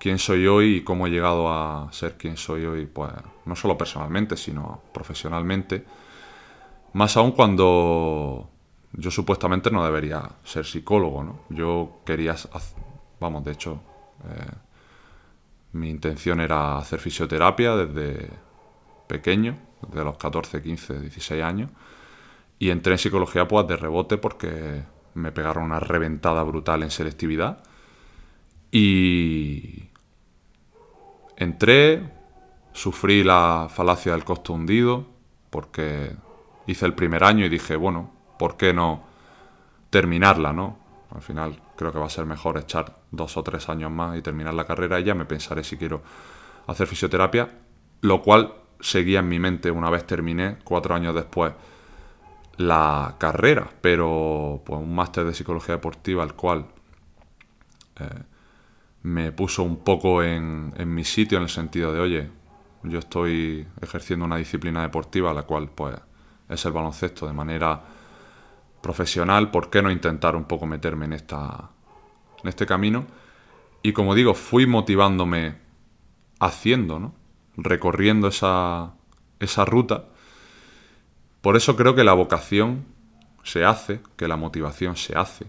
quién 0.00 0.18
soy 0.18 0.46
hoy 0.46 0.76
y 0.76 0.80
cómo 0.80 1.06
he 1.06 1.10
llegado 1.10 1.52
a 1.52 1.92
ser 1.92 2.16
quien 2.16 2.38
soy 2.38 2.64
hoy, 2.64 2.86
pues 2.86 3.12
no 3.44 3.54
solo 3.54 3.76
personalmente, 3.76 4.36
sino 4.36 4.82
profesionalmente. 4.94 5.84
Más 6.94 7.16
aún 7.18 7.32
cuando 7.32 8.48
yo 8.92 9.10
supuestamente 9.10 9.70
no 9.70 9.84
debería 9.84 10.22
ser 10.42 10.64
psicólogo, 10.64 11.22
¿no? 11.22 11.40
Yo 11.50 12.00
quería, 12.06 12.34
vamos, 13.20 13.44
de 13.44 13.52
hecho, 13.52 13.82
eh, 14.24 14.54
mi 15.72 15.90
intención 15.90 16.40
era 16.40 16.78
hacer 16.78 16.98
fisioterapia 16.98 17.76
desde 17.76 18.30
pequeño, 19.06 19.58
desde 19.86 20.02
los 20.02 20.16
14, 20.16 20.62
15, 20.62 20.98
16 20.98 21.42
años, 21.42 21.70
y 22.58 22.70
entré 22.70 22.92
en 22.92 22.98
psicología 22.98 23.46
pues 23.46 23.68
de 23.68 23.76
rebote 23.76 24.16
porque 24.16 24.82
me 25.12 25.30
pegaron 25.30 25.64
una 25.64 25.78
reventada 25.78 26.42
brutal 26.42 26.82
en 26.82 26.90
selectividad 26.90 27.62
y 28.72 29.89
Entré, 31.40 32.02
sufrí 32.74 33.24
la 33.24 33.68
falacia 33.70 34.12
del 34.12 34.24
costo 34.24 34.52
hundido, 34.52 35.06
porque 35.48 36.14
hice 36.66 36.84
el 36.84 36.92
primer 36.92 37.24
año 37.24 37.46
y 37.46 37.48
dije, 37.48 37.76
bueno, 37.76 38.10
¿por 38.38 38.58
qué 38.58 38.74
no 38.74 39.04
terminarla, 39.88 40.52
no? 40.52 40.78
Al 41.14 41.22
final 41.22 41.58
creo 41.76 41.92
que 41.92 41.98
va 41.98 42.04
a 42.04 42.10
ser 42.10 42.26
mejor 42.26 42.58
echar 42.58 42.98
dos 43.10 43.38
o 43.38 43.42
tres 43.42 43.70
años 43.70 43.90
más 43.90 44.18
y 44.18 44.20
terminar 44.20 44.52
la 44.52 44.66
carrera 44.66 45.00
y 45.00 45.04
ya 45.04 45.14
me 45.14 45.24
pensaré 45.24 45.64
si 45.64 45.78
quiero 45.78 46.02
hacer 46.66 46.86
fisioterapia, 46.86 47.48
lo 48.02 48.20
cual 48.20 48.52
seguía 48.78 49.20
en 49.20 49.28
mi 49.30 49.38
mente 49.38 49.70
una 49.70 49.88
vez 49.88 50.06
terminé, 50.06 50.58
cuatro 50.62 50.94
años 50.94 51.14
después, 51.14 51.54
la 52.58 53.14
carrera, 53.16 53.66
pero 53.80 54.60
pues 54.62 54.78
un 54.78 54.94
máster 54.94 55.24
de 55.24 55.32
psicología 55.32 55.76
deportiva, 55.76 56.22
al 56.22 56.34
cual 56.34 56.66
eh, 57.98 58.29
me 59.02 59.32
puso 59.32 59.62
un 59.62 59.78
poco 59.78 60.22
en, 60.22 60.72
mi 60.86 61.04
sitio 61.04 61.38
en 61.38 61.44
el 61.44 61.48
sentido 61.48 61.92
de, 61.92 62.00
oye, 62.00 62.30
yo 62.82 62.98
estoy 62.98 63.66
ejerciendo 63.80 64.24
una 64.24 64.36
disciplina 64.36 64.82
deportiva, 64.82 65.32
la 65.32 65.42
cual 65.42 65.70
pues 65.70 65.96
es 66.48 66.64
el 66.64 66.72
baloncesto 66.72 67.26
de 67.26 67.32
manera 67.32 67.82
profesional, 68.82 69.50
¿por 69.50 69.70
qué 69.70 69.82
no 69.82 69.90
intentar 69.90 70.36
un 70.36 70.44
poco 70.44 70.66
meterme 70.66 71.04
en, 71.06 71.12
esta, 71.12 71.70
en 72.42 72.48
este 72.48 72.66
camino? 72.66 73.06
Y 73.82 73.92
como 73.92 74.14
digo, 74.14 74.34
fui 74.34 74.66
motivándome 74.66 75.56
haciendo, 76.38 76.98
¿no? 76.98 77.14
recorriendo 77.56 78.28
esa, 78.28 78.94
esa 79.38 79.64
ruta. 79.64 80.06
Por 81.40 81.56
eso 81.56 81.76
creo 81.76 81.94
que 81.94 82.04
la 82.04 82.12
vocación 82.12 82.86
se 83.42 83.64
hace, 83.64 84.00
que 84.16 84.28
la 84.28 84.36
motivación 84.36 84.96
se 84.96 85.16
hace 85.16 85.46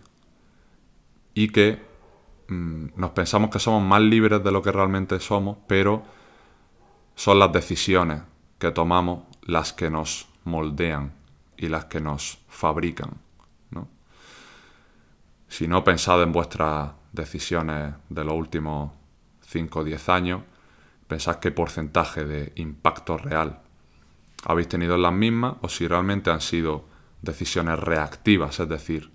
y 1.34 1.50
que 1.50 1.81
Mm, 2.51 2.88
nos 2.98 3.12
pensamos 3.12 3.50
que 3.50 3.60
somos 3.60 3.81
más 3.81 4.01
libres 4.01 4.43
de 4.43 4.51
lo 4.51 4.62
que 4.62 4.74
realmente 4.74 5.17
somos, 5.22 5.58
pero 5.67 6.03
son 7.15 7.39
las 7.39 7.53
decisiones 7.53 8.24
que 8.60 8.72
tomamos 8.72 9.24
las 9.43 9.72
que 9.72 9.89
nos 9.89 10.27
moldean 10.43 11.13
y 11.55 11.70
las 11.70 11.86
que 11.86 12.01
nos 12.01 12.39
fabrican. 12.50 13.12
Si 15.48 15.67
no 15.67 15.84
pensad 15.84 16.22
en 16.24 16.31
vuestras 16.31 16.91
decisiones 17.12 17.93
de 18.08 18.24
los 18.24 18.34
últimos 18.34 18.91
5 19.48 19.79
o 19.79 19.84
10 19.84 20.10
años, 20.10 20.41
pensad 21.08 21.39
qué 21.39 21.51
porcentaje 21.51 22.24
de 22.24 22.53
impacto 22.55 23.17
real 23.17 23.60
habéis 24.46 24.70
tenido 24.70 24.96
en 24.96 25.01
las 25.01 25.13
mismas 25.13 25.55
o 25.62 25.70
si 25.70 25.88
realmente 25.88 26.31
han 26.31 26.41
sido 26.41 26.86
decisiones 27.22 27.79
reactivas, 27.79 28.60
es 28.60 28.70
decir, 28.70 29.12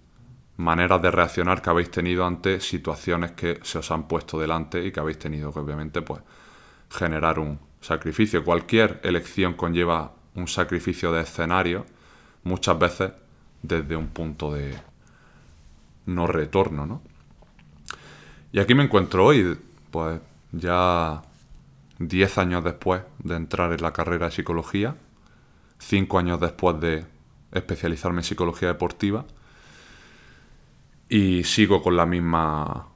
maneras 0.56 1.02
de 1.02 1.10
reaccionar 1.10 1.60
que 1.60 1.70
habéis 1.70 1.90
tenido 1.90 2.24
ante 2.24 2.60
situaciones 2.60 3.32
que 3.32 3.60
se 3.62 3.78
os 3.78 3.90
han 3.90 4.08
puesto 4.08 4.38
delante 4.38 4.84
y 4.84 4.90
que 4.90 5.00
habéis 5.00 5.18
tenido 5.18 5.52
que 5.52 5.58
obviamente 5.58 6.02
pues 6.02 6.22
generar 6.90 7.38
un 7.38 7.58
sacrificio. 7.80 8.44
Cualquier 8.44 9.00
elección 9.02 9.54
conlleva 9.54 10.12
un 10.34 10.48
sacrificio 10.48 11.12
de 11.12 11.22
escenario, 11.22 11.86
muchas 12.44 12.78
veces 12.78 13.12
desde 13.62 13.96
un 13.96 14.08
punto 14.08 14.52
de 14.52 14.74
no 16.06 16.26
retorno, 16.26 16.86
¿no? 16.86 17.02
Y 18.52 18.60
aquí 18.60 18.74
me 18.74 18.84
encuentro 18.84 19.26
hoy, 19.26 19.58
pues 19.90 20.20
ya 20.52 21.22
10 21.98 22.38
años 22.38 22.64
después 22.64 23.02
de 23.18 23.36
entrar 23.36 23.72
en 23.72 23.82
la 23.82 23.92
carrera 23.92 24.26
de 24.26 24.32
psicología, 24.32 24.96
5 25.78 26.18
años 26.18 26.40
después 26.40 26.80
de 26.80 27.04
especializarme 27.52 28.20
en 28.20 28.24
psicología 28.24 28.68
deportiva, 28.68 29.26
y 31.08 31.44
sigo 31.44 31.82
con 31.82 31.96
la 31.96 32.06
misma... 32.06 32.88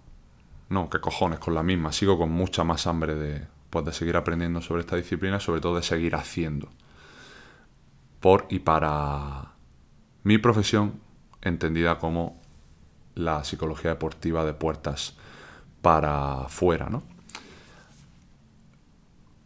No, 0.69 0.89
qué 0.89 1.01
cojones, 1.01 1.39
con 1.39 1.55
la 1.55 1.63
misma. 1.63 1.93
Sigo 1.93 2.17
con 2.17 2.31
mucha 2.31 2.63
más 2.63 2.87
hambre 2.87 3.15
de, 3.15 3.47
pues, 3.71 3.85
de 3.85 3.93
seguir 3.93 4.17
aprendiendo 4.17 4.61
sobre 4.61 4.81
esta 4.81 4.97
disciplina, 4.97 5.41
sobre 5.41 5.61
todo 5.61 5.77
de 5.77 5.83
seguir 5.83 6.15
haciendo. 6.15 6.69
Por 8.21 8.47
y 8.51 8.61
para 8.61 9.53
mi 10.23 10.39
profesión, 10.39 11.01
entendida 11.43 11.99
como 11.99 12.41
la 13.15 13.43
psicología 13.45 13.91
deportiva 13.91 14.45
de 14.45 14.55
puertas 14.55 15.17
para 15.83 16.43
afuera, 16.43 16.89
¿no? 16.89 17.03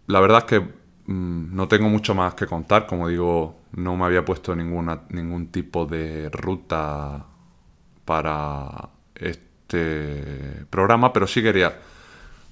La 0.06 0.20
verdad 0.20 0.40
es 0.40 0.44
que 0.44 0.60
mm, 0.60 1.54
no 1.54 1.68
tengo 1.68 1.88
mucho 1.88 2.14
más 2.14 2.34
que 2.34 2.46
contar, 2.46 2.86
como 2.86 3.08
digo, 3.08 3.60
no 3.72 3.96
me 3.96 4.04
había 4.04 4.24
puesto 4.24 4.54
ninguna, 4.54 5.02
ningún 5.08 5.48
tipo 5.48 5.86
de 5.86 6.28
ruta 6.30 7.26
para 8.04 8.88
este 9.14 10.66
programa, 10.70 11.12
pero 11.12 11.26
sí 11.26 11.42
quería 11.42 11.78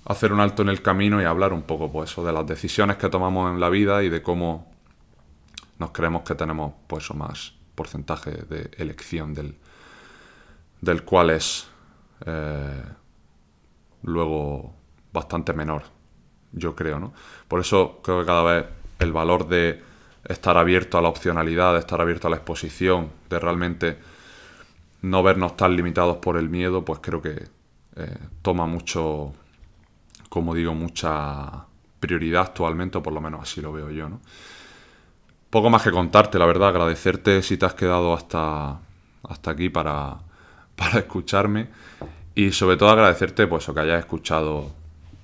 hacer 0.04 0.32
un 0.32 0.40
alto 0.40 0.62
en 0.62 0.68
el 0.68 0.82
camino 0.82 1.21
y 1.21 1.25
hablar 1.25 1.52
un 1.52 1.62
poco 1.62 1.90
pues, 1.90 2.14
de 2.16 2.32
las 2.32 2.47
decisiones 2.47 2.97
que 2.97 3.09
tomamos 3.09 3.52
en 3.52 3.61
la 3.61 3.68
vida 3.68 4.02
y 4.02 4.09
de 4.09 4.23
cómo 4.23 4.73
nos 5.78 5.90
creemos 5.90 6.23
que 6.23 6.35
tenemos 6.35 6.75
pues, 6.87 7.12
más 7.14 7.54
porcentaje 7.75 8.30
de 8.30 8.71
elección 8.76 9.35
del, 9.35 9.56
del 10.80 11.04
cual 11.04 11.30
es 11.30 11.66
eh, 12.26 12.82
luego 14.02 14.75
bastante 15.12 15.52
menor, 15.52 15.82
yo 16.52 16.75
creo. 16.75 16.99
¿no? 16.99 17.12
Por 17.49 17.61
eso 17.61 18.00
creo 18.02 18.21
que 18.21 18.26
cada 18.26 18.42
vez 18.42 18.66
el 18.99 19.12
valor 19.12 19.49
de 19.49 19.82
estar 20.25 20.56
abierto 20.56 20.99
a 20.99 21.02
la 21.02 21.09
opcionalidad, 21.09 21.75
de 21.75 21.80
estar 21.80 22.00
abierto 22.00 22.28
a 22.28 22.30
la 22.30 22.37
exposición, 22.37 23.11
de 23.28 23.38
realmente 23.38 23.99
no 25.02 25.23
vernos 25.23 25.56
tan 25.56 25.76
limitados 25.76 26.18
por 26.18 26.37
el 26.37 26.49
miedo, 26.49 26.85
pues 26.85 27.00
creo 27.00 27.21
que 27.21 27.49
eh, 27.97 28.18
toma 28.40 28.66
mucho, 28.66 29.32
como 30.28 30.54
digo, 30.54 30.75
mucha 30.75 31.66
prioridad 32.00 32.42
actualmente, 32.42 32.99
o 32.99 33.02
por 33.02 33.12
lo 33.12 33.21
menos 33.21 33.42
así 33.42 33.61
lo 33.61 33.73
veo 33.73 33.90
yo, 33.90 34.09
¿no? 34.09 34.21
Poco 35.50 35.68
más 35.68 35.82
que 35.82 35.90
contarte, 35.90 36.38
la 36.38 36.47
verdad, 36.47 36.68
agradecerte 36.68 37.42
si 37.42 37.59
te 37.59 37.66
has 37.66 37.75
quedado 37.75 38.14
hasta, 38.14 38.80
hasta 39.25 39.50
aquí 39.50 39.68
para, 39.68 40.16
para 40.76 41.00
escucharme 41.00 41.68
y 42.35 42.52
sobre 42.52 42.76
todo 42.76 42.90
agradecerte 42.90 43.47
pues, 43.47 43.66
que 43.66 43.80
hayas 43.80 43.99
escuchado 43.99 44.73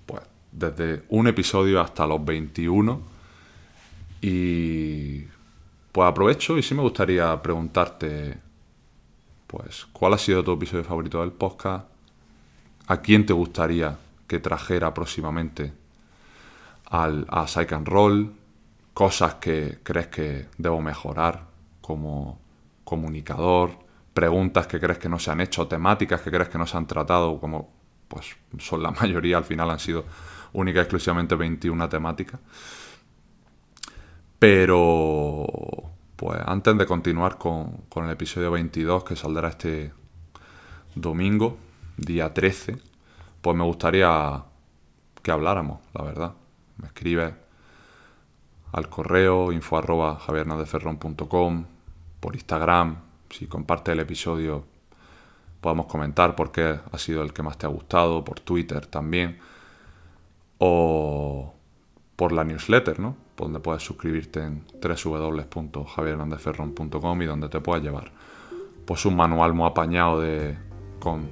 pues, 0.04 0.22
desde 0.52 1.04
un 1.08 1.28
episodio 1.28 1.80
hasta 1.80 2.06
los 2.06 2.22
21 2.24 3.00
y 4.20 5.22
pues 5.92 6.08
aprovecho 6.08 6.58
y 6.58 6.62
sí 6.62 6.74
me 6.74 6.82
gustaría 6.82 7.40
preguntarte 7.40 8.47
pues 9.48 9.86
cuál 9.92 10.14
ha 10.14 10.18
sido 10.18 10.44
tu 10.44 10.52
episodio 10.52 10.84
favorito 10.84 11.20
del 11.20 11.32
podcast, 11.32 11.86
a 12.86 12.98
quién 12.98 13.26
te 13.26 13.32
gustaría 13.32 13.98
que 14.28 14.38
trajera 14.38 14.94
próximamente 14.94 15.72
al, 16.90 17.26
a 17.28 17.48
Psych 17.48 17.72
and 17.72 17.88
Roll, 17.88 18.32
cosas 18.94 19.34
que 19.34 19.78
crees 19.82 20.08
que 20.08 20.46
debo 20.58 20.80
mejorar 20.80 21.46
como 21.80 22.38
comunicador, 22.84 23.72
preguntas 24.12 24.66
que 24.66 24.78
crees 24.78 24.98
que 24.98 25.08
no 25.08 25.18
se 25.18 25.30
han 25.30 25.40
hecho, 25.40 25.66
temáticas 25.66 26.20
que 26.20 26.30
crees 26.30 26.48
que 26.48 26.58
no 26.58 26.66
se 26.66 26.76
han 26.76 26.86
tratado, 26.86 27.40
como 27.40 27.72
pues 28.06 28.36
son 28.58 28.82
la 28.82 28.90
mayoría, 29.00 29.38
al 29.38 29.44
final 29.44 29.70
han 29.70 29.78
sido 29.78 30.04
única 30.52 30.80
y 30.80 30.82
exclusivamente 30.82 31.34
21 31.34 31.88
temáticas. 31.88 32.40
Pero, 34.38 35.46
pues 36.18 36.40
antes 36.44 36.76
de 36.76 36.84
continuar 36.84 37.38
con, 37.38 37.84
con 37.88 38.04
el 38.04 38.10
episodio 38.10 38.50
22 38.50 39.04
que 39.04 39.14
saldrá 39.14 39.50
este 39.50 39.92
domingo, 40.96 41.56
día 41.96 42.34
13, 42.34 42.76
pues 43.40 43.56
me 43.56 43.62
gustaría 43.62 44.42
que 45.22 45.30
habláramos, 45.30 45.78
la 45.94 46.02
verdad. 46.02 46.34
Me 46.78 46.88
escribes 46.88 47.34
al 48.72 48.88
correo 48.88 49.52
info 49.52 49.78
arroba 49.78 50.18
por 52.18 52.34
Instagram, 52.34 52.96
si 53.30 53.46
comparte 53.46 53.92
el 53.92 54.00
episodio 54.00 54.64
podemos 55.60 55.86
comentar 55.86 56.34
por 56.34 56.50
qué 56.50 56.80
ha 56.90 56.98
sido 56.98 57.22
el 57.22 57.32
que 57.32 57.44
más 57.44 57.58
te 57.58 57.66
ha 57.66 57.68
gustado, 57.68 58.24
por 58.24 58.40
Twitter 58.40 58.86
también, 58.86 59.38
o 60.58 61.54
por 62.18 62.32
la 62.32 62.42
newsletter, 62.42 62.98
¿no? 62.98 63.14
Donde 63.36 63.60
puedes 63.60 63.84
suscribirte 63.84 64.42
en 64.42 64.64
www.javierhernandezferron.com 64.82 67.22
y 67.22 67.26
donde 67.26 67.48
te 67.48 67.60
puedes 67.60 67.84
llevar 67.84 68.10
pues 68.84 69.06
un 69.06 69.14
manual 69.14 69.54
muy 69.54 69.68
apañado 69.68 70.20
de 70.20 70.58
con 70.98 71.30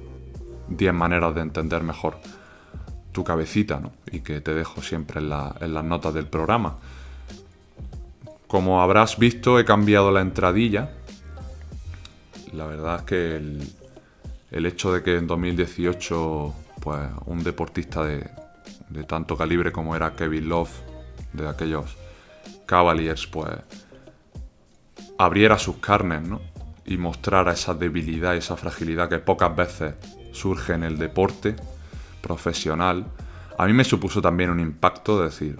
10 0.69 0.93
maneras 0.93 1.35
de 1.35 1.41
entender 1.41 1.83
mejor 1.83 2.19
tu 3.11 3.25
cabecita, 3.25 3.81
¿no? 3.81 3.91
Y 4.13 4.21
que 4.21 4.39
te 4.39 4.53
dejo 4.53 4.81
siempre 4.81 5.19
en, 5.19 5.29
en 5.59 5.73
las 5.73 5.83
notas 5.83 6.13
del 6.13 6.27
programa. 6.27 6.77
Como 8.47 8.81
habrás 8.81 9.19
visto, 9.19 9.59
he 9.59 9.65
cambiado 9.65 10.09
la 10.09 10.21
entradilla. 10.21 10.93
La 12.53 12.65
verdad 12.65 12.99
es 12.99 13.01
que 13.01 13.35
el, 13.35 13.73
el 14.51 14.65
hecho 14.65 14.93
de 14.93 15.03
que 15.03 15.17
en 15.17 15.27
2018 15.27 16.53
pues, 16.79 17.09
un 17.25 17.43
deportista 17.43 18.05
de, 18.05 18.46
de 18.89 19.03
tanto 19.03 19.37
calibre 19.37 19.71
como 19.71 19.95
era 19.95 20.13
Kevin 20.13 20.49
Love, 20.49 20.71
de 21.33 21.47
aquellos 21.47 21.97
Cavaliers, 22.65 23.27
pues 23.27 23.49
abriera 25.17 25.57
sus 25.57 25.77
carnes, 25.77 26.21
¿no? 26.21 26.41
Y 26.85 26.97
mostrara 26.97 27.53
esa 27.53 27.73
debilidad 27.73 28.33
y 28.35 28.37
esa 28.37 28.55
fragilidad 28.55 29.09
que 29.09 29.19
pocas 29.19 29.55
veces 29.55 29.95
surge 30.31 30.73
en 30.73 30.83
el 30.83 30.97
deporte 30.97 31.55
profesional. 32.21 33.05
A 33.57 33.65
mí 33.65 33.73
me 33.73 33.83
supuso 33.83 34.21
también 34.21 34.49
un 34.49 34.59
impacto 34.59 35.19
de 35.19 35.25
decir, 35.25 35.59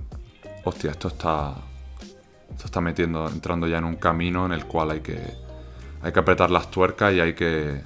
hostia, 0.63 0.91
esto 0.91 1.09
está, 1.09 1.55
esto 2.51 2.65
está 2.65 2.79
metiendo, 2.79 3.27
entrando 3.27 3.67
ya 3.67 3.79
en 3.79 3.85
un 3.85 3.95
camino 3.95 4.45
en 4.45 4.53
el 4.53 4.65
cual 4.65 4.91
hay 4.91 5.01
que, 5.01 5.19
hay 6.01 6.11
que 6.11 6.19
apretar 6.19 6.51
las 6.51 6.69
tuercas 6.71 7.13
y 7.13 7.19
hay 7.19 7.33
que 7.33 7.81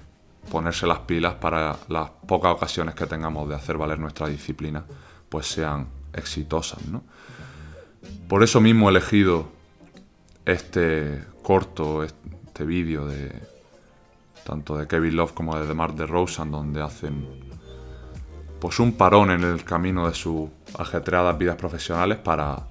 ponerse 0.51 0.85
las 0.87 0.99
pilas 0.99 1.35
para 1.35 1.77
las 1.87 2.09
pocas 2.27 2.53
ocasiones 2.53 2.95
que 2.95 3.05
tengamos 3.05 3.47
de 3.47 3.55
hacer 3.55 3.77
valer 3.77 3.99
nuestra 3.99 4.27
disciplina, 4.27 4.83
pues 5.31 5.47
sean 5.47 5.87
exitosas, 6.13 6.85
¿no? 6.87 7.03
Por 8.27 8.43
eso 8.43 8.59
mismo 8.59 8.89
he 8.89 8.91
elegido 8.91 9.47
este 10.45 11.23
corto, 11.41 12.03
este 12.03 12.65
vídeo 12.65 13.07
de 13.07 13.31
tanto 14.43 14.77
de 14.77 14.87
Kevin 14.87 15.15
Love 15.15 15.31
como 15.31 15.57
de 15.57 15.65
DeMar 15.65 15.95
DeRozan, 15.95 16.51
donde 16.51 16.81
hacen 16.81 17.25
pues 18.59 18.79
un 18.79 18.91
parón 18.91 19.31
en 19.31 19.45
el 19.45 19.63
camino 19.63 20.05
de 20.05 20.13
sus 20.13 20.49
ajetreadas 20.77 21.37
vidas 21.37 21.55
profesionales 21.55 22.17
para 22.17 22.67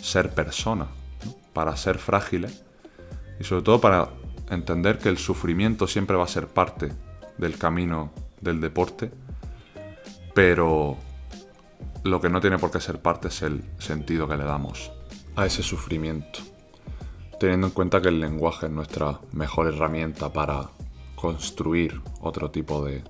ser 0.00 0.32
personas, 0.32 0.88
para 1.52 1.76
ser 1.76 1.98
frágiles 1.98 2.62
y 3.40 3.44
sobre 3.44 3.62
todo 3.62 3.80
para 3.80 4.10
entender 4.48 4.98
que 4.98 5.08
el 5.08 5.18
sufrimiento 5.18 5.88
siempre 5.88 6.16
va 6.16 6.22
a 6.22 6.28
ser 6.28 6.46
parte 6.46 6.92
del 7.36 7.58
camino 7.58 8.12
del 8.40 8.60
deporte, 8.60 9.10
pero 10.34 10.96
lo 12.06 12.20
que 12.20 12.28
no 12.28 12.40
tiene 12.40 12.58
por 12.58 12.70
qué 12.70 12.80
ser 12.80 13.00
parte 13.00 13.28
es 13.28 13.42
el 13.42 13.64
sentido 13.78 14.28
que 14.28 14.36
le 14.36 14.44
damos 14.44 14.92
a 15.34 15.46
ese 15.46 15.62
sufrimiento, 15.62 16.40
teniendo 17.38 17.66
en 17.66 17.72
cuenta 17.72 18.00
que 18.00 18.08
el 18.08 18.20
lenguaje 18.20 18.66
es 18.66 18.72
nuestra 18.72 19.20
mejor 19.32 19.66
herramienta 19.66 20.32
para 20.32 20.70
construir 21.14 22.00
otro 22.20 22.50
tipo 22.50 22.84
de 22.84 23.04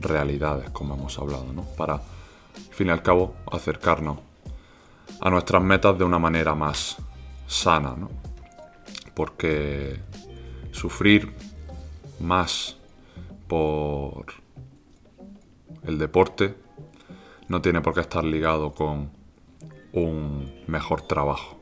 realidades, 0.00 0.70
como 0.70 0.94
hemos 0.94 1.18
hablado, 1.18 1.52
¿no? 1.52 1.62
Para, 1.76 1.94
al 1.94 2.74
fin 2.74 2.88
y 2.88 2.90
al 2.90 3.02
cabo, 3.02 3.34
acercarnos 3.50 4.18
a 5.20 5.30
nuestras 5.30 5.62
metas 5.62 5.98
de 5.98 6.04
una 6.04 6.18
manera 6.18 6.54
más 6.54 6.96
sana, 7.46 7.94
¿no? 7.96 8.10
Porque 9.14 10.00
sufrir 10.72 11.34
más 12.20 12.76
por 13.48 14.26
el 15.84 15.98
deporte 15.98 16.63
no 17.48 17.60
tiene 17.60 17.80
por 17.80 17.94
qué 17.94 18.00
estar 18.00 18.24
ligado 18.24 18.72
con 18.72 19.10
un 19.92 20.52
mejor 20.66 21.02
trabajo. 21.02 21.60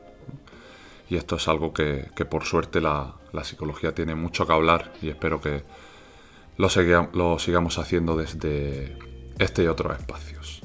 Y 1.09 1.17
esto 1.17 1.37
es 1.37 1.47
algo 1.49 1.73
que, 1.75 2.07
por 2.29 2.45
suerte 2.45 2.81
la, 2.81 3.15
psicología 3.43 3.95
tiene 3.95 4.15
mucho 4.15 4.47
que 4.47 4.53
hablar 4.53 4.93
y 5.03 5.09
espero 5.09 5.41
que 5.41 5.63
lo, 6.57 7.39
sigamos 7.39 7.79
haciendo 7.79 8.17
desde 8.17 8.97
este 9.39 9.65
y 9.65 9.67
otros 9.67 9.99
espacios. 9.99 10.63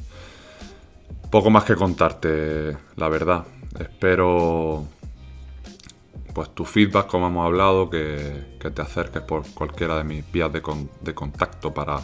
Poco 1.29 1.49
más 1.49 1.65
que 1.65 1.75
contarte, 1.75 2.77
la 2.95 3.09
verdad. 3.09 3.45
Espero 3.77 4.87
pues 6.33 6.53
tu 6.53 6.65
feedback, 6.65 7.07
como 7.07 7.27
hemos 7.27 7.45
hablado, 7.45 7.89
que, 7.89 8.45
te 8.59 8.81
acerques 8.81 9.23
por 9.23 9.45
cualquiera 9.53 9.97
de 9.97 10.03
mis 10.03 10.31
vías 10.31 10.51
de, 10.53 10.61
contacto 11.15 11.73
para 11.73 11.99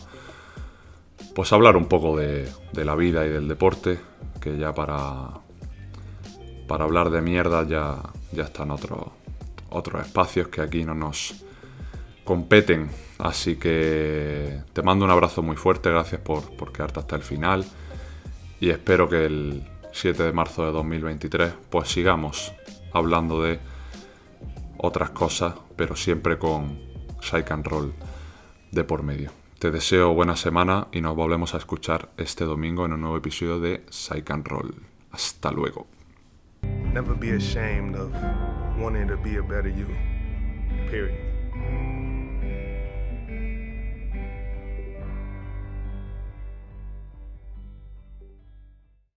pues 1.35 1.51
hablar 1.53 1.77
un 1.77 1.85
poco 1.85 2.17
de, 2.17 2.47
la 2.73 2.95
vida 2.95 3.25
y 3.25 3.29
del 3.29 3.47
deporte, 3.47 3.99
que 4.39 4.57
ya 4.57 4.73
para, 4.73 5.29
para 6.67 6.83
hablar 6.83 7.09
de 7.09 7.21
mierda 7.21 7.67
ya, 7.67 7.97
ya 8.31 8.43
están 8.43 8.71
otros 8.71 9.07
otros 9.73 10.05
espacios 10.05 10.47
que 10.47 10.61
aquí 10.61 10.83
no 10.83 10.93
nos 10.93 11.33
competen. 12.23 12.89
Así 13.17 13.55
que 13.55 14.61
te 14.71 14.81
mando 14.81 15.05
un 15.05 15.11
abrazo 15.11 15.41
muy 15.41 15.55
fuerte, 15.55 15.89
gracias 15.89 16.21
por, 16.21 16.55
por 16.55 16.71
quedarte 16.71 16.99
hasta 16.99 17.15
el 17.15 17.21
final 17.21 17.65
y 18.59 18.69
espero 18.69 19.09
que 19.09 19.25
el 19.25 19.63
7 19.91 20.23
de 20.23 20.31
marzo 20.31 20.65
de 20.65 20.71
2023 20.71 21.53
pues 21.69 21.89
sigamos 21.89 22.53
hablando 22.93 23.41
de 23.41 23.59
otras 24.77 25.11
cosas, 25.11 25.53
pero 25.75 25.95
siempre 25.95 26.37
con 26.37 26.79
Psych 27.21 27.51
and 27.51 27.65
Roll 27.65 27.93
de 28.71 28.83
por 28.83 29.03
medio. 29.03 29.42
Te 29.63 29.71
deseo 29.71 30.13
buena 30.13 30.35
semana 30.35 30.89
y 30.91 30.99
nos 30.99 31.15
volvemos 31.15 31.55
a 31.55 31.57
escuchar 31.57 32.09
este 32.17 32.43
domingo 32.43 32.85
en 32.85 32.91
un 32.91 32.99
nuevo 32.99 33.15
episodio 33.15 33.61
de 33.61 33.85
Psych 33.89 34.29
and 34.29 34.45
Roll. 34.45 34.75
Hasta 35.09 35.53
luego. 35.53 35.87
Never 36.91 37.15
be 37.15 37.33
ashamed 37.33 37.95
of 37.95 38.11
wanting 38.77 39.07
to 39.07 39.15
be 39.23 39.37
a 39.37 39.41
better 39.41 39.69
you. 39.73 39.87
Period. 40.91 41.32